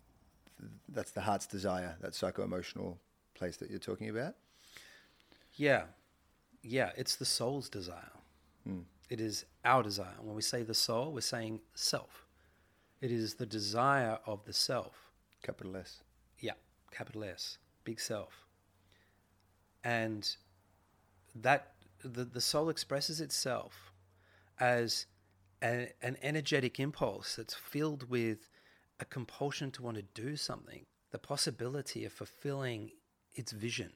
that's 0.89 1.11
the 1.11 1.21
heart's 1.21 1.45
desire, 1.45 1.97
that 2.01 2.15
psycho 2.15 2.41
emotional 2.41 2.97
place 3.35 3.55
that 3.57 3.69
you're 3.69 3.77
talking 3.77 4.09
about. 4.09 4.33
Yeah. 5.53 5.83
Yeah, 6.63 6.89
it's 6.97 7.17
the 7.17 7.25
soul's 7.25 7.69
desire. 7.69 8.13
Mm. 8.67 8.85
It 9.11 9.21
is 9.21 9.45
our 9.63 9.83
desire. 9.83 10.17
When 10.23 10.35
we 10.35 10.41
say 10.41 10.63
the 10.63 10.73
soul, 10.73 11.13
we're 11.13 11.21
saying 11.21 11.59
self. 11.75 12.24
It 13.01 13.11
is 13.11 13.35
the 13.35 13.45
desire 13.45 14.19
of 14.25 14.45
the 14.45 14.53
self. 14.53 15.11
Capital 15.43 15.77
S. 15.77 16.01
Yeah, 16.39 16.53
capital 16.91 17.23
S, 17.23 17.57
big 17.83 17.99
self. 17.99 18.45
And 19.83 20.27
that 21.35 21.73
the, 22.03 22.23
the 22.23 22.41
soul 22.41 22.69
expresses 22.69 23.21
itself 23.21 23.91
as 24.59 25.05
a, 25.63 25.91
an 26.01 26.17
energetic 26.21 26.79
impulse 26.79 27.35
that's 27.35 27.53
filled 27.53 28.09
with 28.09 28.49
a 28.99 29.05
compulsion 29.05 29.71
to 29.71 29.83
want 29.83 29.97
to 29.97 30.03
do 30.21 30.35
something, 30.35 30.85
the 31.11 31.19
possibility 31.19 32.05
of 32.05 32.13
fulfilling 32.13 32.91
its 33.33 33.51
vision 33.51 33.91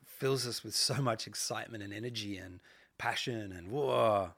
it 0.00 0.08
fills 0.08 0.46
us 0.46 0.62
with 0.62 0.74
so 0.74 0.94
much 0.94 1.26
excitement 1.26 1.82
and 1.82 1.92
energy 1.92 2.36
and 2.36 2.60
passion 2.98 3.52
and 3.52 3.68
whoa. 3.68 4.30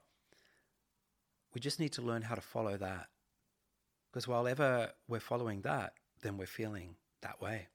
We 1.53 1.61
just 1.61 1.79
need 1.79 1.93
to 1.93 2.01
learn 2.01 2.23
how 2.23 2.35
to 2.35 2.41
follow 2.41 2.77
that. 2.77 3.07
Because 4.17 4.27
while 4.27 4.47
ever 4.47 4.93
we're 5.07 5.19
following 5.19 5.61
that, 5.61 5.93
then 6.23 6.37
we're 6.37 6.47
feeling 6.47 6.95
that 7.21 7.39
way 7.39 7.67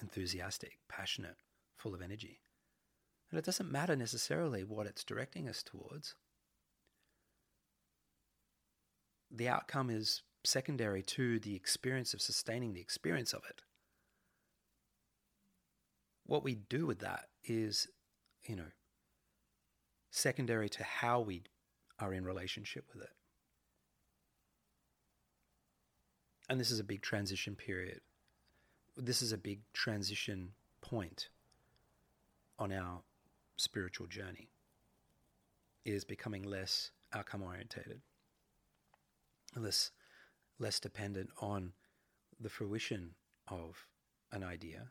enthusiastic, 0.00 0.78
passionate, 0.88 1.36
full 1.76 1.94
of 1.94 2.02
energy. 2.02 2.40
And 3.30 3.38
it 3.38 3.44
doesn't 3.44 3.70
matter 3.70 3.94
necessarily 3.94 4.64
what 4.64 4.88
it's 4.88 5.04
directing 5.04 5.48
us 5.48 5.62
towards. 5.62 6.16
The 9.30 9.48
outcome 9.48 9.90
is 9.90 10.22
secondary 10.42 11.04
to 11.04 11.38
the 11.38 11.54
experience 11.54 12.14
of 12.14 12.20
sustaining 12.20 12.72
the 12.72 12.80
experience 12.80 13.32
of 13.32 13.42
it. 13.48 13.62
What 16.26 16.42
we 16.42 16.56
do 16.56 16.84
with 16.84 16.98
that 16.98 17.28
is, 17.44 17.86
you 18.42 18.56
know, 18.56 18.72
secondary 20.10 20.68
to 20.70 20.82
how 20.82 21.20
we 21.20 21.44
are 22.00 22.12
in 22.12 22.24
relationship 22.24 22.86
with 22.92 23.04
it. 23.04 23.10
And 26.52 26.60
this 26.60 26.70
is 26.70 26.80
a 26.80 26.84
big 26.84 27.00
transition 27.00 27.56
period. 27.56 28.02
This 28.94 29.22
is 29.22 29.32
a 29.32 29.38
big 29.38 29.60
transition 29.72 30.50
point 30.82 31.30
on 32.58 32.70
our 32.70 33.00
spiritual 33.56 34.06
journey. 34.06 34.50
It 35.86 35.94
is 35.94 36.04
becoming 36.04 36.42
less 36.42 36.90
outcome 37.14 37.42
orientated, 37.42 38.02
less, 39.56 39.92
less 40.58 40.78
dependent 40.78 41.30
on 41.40 41.72
the 42.38 42.50
fruition 42.50 43.14
of 43.48 43.86
an 44.30 44.44
idea 44.44 44.88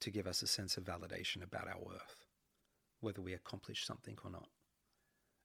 to 0.00 0.10
give 0.10 0.26
us 0.26 0.42
a 0.42 0.48
sense 0.48 0.76
of 0.76 0.82
validation 0.82 1.44
about 1.44 1.68
our 1.68 1.78
worth 1.80 2.26
whether 2.98 3.22
we 3.22 3.34
accomplish 3.34 3.86
something 3.86 4.18
or 4.24 4.32
not. 4.32 4.48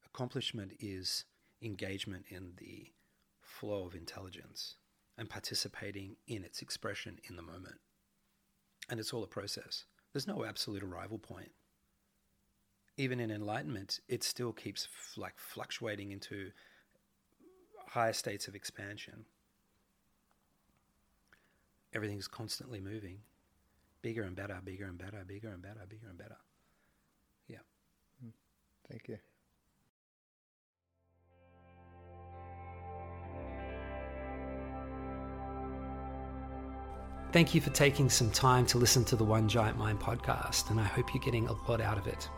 Accomplishment 0.08 0.72
is 0.80 1.26
engagement 1.62 2.26
in 2.30 2.54
the 2.58 2.88
flow 3.60 3.86
of 3.86 3.96
intelligence 3.96 4.76
and 5.18 5.30
participating 5.30 6.16
in 6.28 6.44
its 6.44 6.62
expression 6.62 7.18
in 7.28 7.36
the 7.36 7.42
moment. 7.42 7.80
And 8.90 9.00
it's 9.00 9.14
all 9.14 9.24
a 9.24 9.28
process. 9.28 9.86
There's 10.14 10.28
no 10.28 10.46
absolute 10.46 10.84
arrival 10.84 11.18
point. 11.18 11.52
Even 12.98 13.20
in 13.20 13.32
enlightenment, 13.32 14.00
it 14.08 14.24
still 14.24 14.54
keeps 14.54 14.86
f- 14.86 15.18
like 15.18 15.38
fluctuating 15.38 16.12
into 16.12 16.52
higher 17.88 18.14
states 18.14 18.48
of 18.48 18.56
expansion. 18.56 19.26
Everything's 21.94 22.28
constantly 22.28 22.80
moving, 22.80 23.20
bigger 24.02 24.24
and 24.24 24.36
better, 24.36 24.60
bigger 24.64 24.86
and 24.86 24.98
better, 24.98 25.24
bigger 25.26 25.50
and 25.50 25.62
better, 25.62 25.86
bigger 25.90 26.08
and 26.10 26.18
better. 26.18 26.38
Yeah. 27.48 27.58
Hmm. 28.22 28.30
Thank 28.90 29.08
you. 29.08 29.18
Thank 37.34 37.54
you 37.54 37.60
for 37.60 37.72
taking 37.72 38.10
some 38.10 38.32
time 38.32 38.66
to 38.68 38.78
listen 38.78 39.04
to 39.04 39.18
the 39.18 39.24
One 39.24 39.50
Giant 39.50 39.78
Mind 39.78 40.00
podcast, 40.00 40.70
and 40.70 40.80
I 40.80 40.86
hope 40.86 41.14
you're 41.14 41.22
getting 41.22 41.50
a 41.50 41.70
lot 41.70 41.82
out 41.82 41.98
of 41.98 42.08
it. 42.08 42.30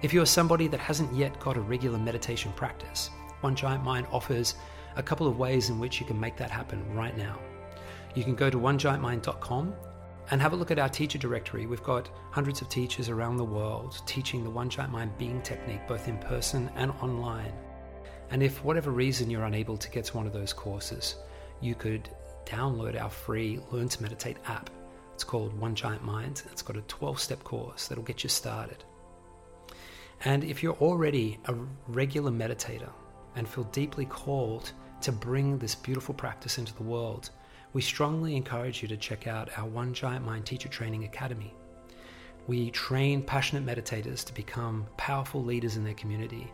If 0.00 0.14
you 0.14 0.22
are 0.22 0.26
somebody 0.26 0.68
that 0.68 0.80
hasn't 0.80 1.14
yet 1.14 1.38
got 1.38 1.58
a 1.58 1.60
regular 1.60 1.98
meditation 1.98 2.50
practice, 2.56 3.10
One 3.42 3.54
Giant 3.54 3.84
Mind 3.84 4.06
offers 4.10 4.54
a 4.96 5.02
couple 5.02 5.26
of 5.26 5.36
ways 5.36 5.68
in 5.68 5.78
which 5.78 6.00
you 6.00 6.06
can 6.06 6.18
make 6.18 6.34
that 6.38 6.50
happen 6.50 6.82
right 6.94 7.14
now. 7.14 7.38
You 8.14 8.24
can 8.24 8.34
go 8.34 8.48
to 8.48 8.56
onegiantmind.com 8.56 9.74
and 10.30 10.40
have 10.40 10.54
a 10.54 10.56
look 10.56 10.70
at 10.70 10.78
our 10.78 10.88
teacher 10.88 11.18
directory. 11.18 11.66
We've 11.66 11.82
got 11.82 12.08
hundreds 12.30 12.62
of 12.62 12.70
teachers 12.70 13.10
around 13.10 13.36
the 13.36 13.44
world 13.44 14.00
teaching 14.06 14.42
the 14.42 14.50
One 14.50 14.70
Giant 14.70 14.92
Mind 14.92 15.16
being 15.18 15.42
technique 15.42 15.86
both 15.86 16.08
in 16.08 16.16
person 16.16 16.70
and 16.76 16.90
online. 17.02 17.52
And 18.30 18.42
if 18.42 18.54
for 18.54 18.62
whatever 18.62 18.92
reason 18.92 19.28
you're 19.28 19.44
unable 19.44 19.76
to 19.76 19.90
get 19.90 20.06
to 20.06 20.16
one 20.16 20.26
of 20.26 20.32
those 20.32 20.54
courses, 20.54 21.16
you 21.60 21.74
could 21.74 22.08
download 22.46 23.00
our 23.00 23.10
free 23.10 23.60
Learn 23.70 23.88
to 23.88 24.02
Meditate 24.02 24.38
app. 24.46 24.70
It's 25.14 25.24
called 25.24 25.58
One 25.58 25.74
Giant 25.74 26.04
Mind. 26.04 26.42
It's 26.52 26.62
got 26.62 26.76
a 26.76 26.82
12 26.82 27.20
step 27.20 27.44
course 27.44 27.88
that'll 27.88 28.04
get 28.04 28.22
you 28.22 28.30
started. 28.30 28.84
And 30.24 30.44
if 30.44 30.62
you're 30.62 30.74
already 30.74 31.38
a 31.46 31.54
regular 31.88 32.30
meditator 32.30 32.90
and 33.34 33.48
feel 33.48 33.64
deeply 33.64 34.06
called 34.06 34.72
to 35.02 35.12
bring 35.12 35.58
this 35.58 35.74
beautiful 35.74 36.14
practice 36.14 36.56
into 36.58 36.74
the 36.74 36.82
world, 36.82 37.30
we 37.72 37.82
strongly 37.82 38.36
encourage 38.36 38.80
you 38.80 38.88
to 38.88 38.96
check 38.96 39.26
out 39.26 39.50
our 39.58 39.66
One 39.66 39.92
Giant 39.92 40.24
Mind 40.24 40.46
Teacher 40.46 40.68
Training 40.68 41.04
Academy. 41.04 41.52
We 42.46 42.70
train 42.70 43.22
passionate 43.22 43.66
meditators 43.66 44.24
to 44.24 44.32
become 44.32 44.86
powerful 44.96 45.42
leaders 45.42 45.76
in 45.76 45.84
their 45.84 45.94
community, 45.94 46.50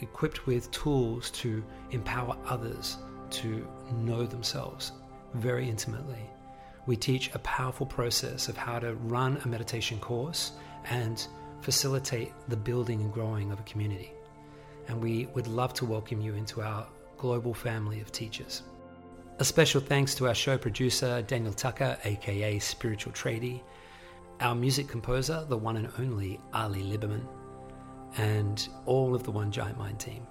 equipped 0.00 0.46
with 0.46 0.70
tools 0.70 1.30
to 1.32 1.62
empower 1.90 2.36
others 2.46 2.96
to 3.30 3.66
know 3.92 4.24
themselves 4.24 4.92
very 5.34 5.68
intimately. 5.68 6.30
We 6.86 6.96
teach 6.96 7.30
a 7.34 7.38
powerful 7.40 7.86
process 7.86 8.48
of 8.48 8.56
how 8.56 8.78
to 8.78 8.94
run 8.94 9.40
a 9.44 9.48
meditation 9.48 10.00
course 10.00 10.52
and 10.90 11.24
facilitate 11.60 12.32
the 12.48 12.56
building 12.56 13.00
and 13.00 13.12
growing 13.12 13.52
of 13.52 13.60
a 13.60 13.64
community. 13.64 14.12
And 14.88 15.00
we 15.00 15.26
would 15.34 15.46
love 15.46 15.74
to 15.74 15.84
welcome 15.84 16.20
you 16.20 16.34
into 16.34 16.60
our 16.60 16.86
global 17.16 17.54
family 17.54 18.00
of 18.00 18.10
teachers. 18.10 18.62
A 19.38 19.44
special 19.44 19.80
thanks 19.80 20.14
to 20.16 20.26
our 20.26 20.34
show 20.34 20.58
producer, 20.58 21.22
Daniel 21.22 21.52
Tucker, 21.52 21.96
aka 22.04 22.58
Spiritual 22.58 23.12
Tradie, 23.12 23.62
our 24.40 24.54
music 24.54 24.88
composer, 24.88 25.44
the 25.48 25.56
one 25.56 25.76
and 25.76 25.88
only 25.98 26.40
Ali 26.52 26.82
Liberman, 26.82 27.24
and 28.16 28.68
all 28.86 29.14
of 29.14 29.22
the 29.22 29.30
One 29.30 29.52
Giant 29.52 29.78
Mind 29.78 30.00
team. 30.00 30.26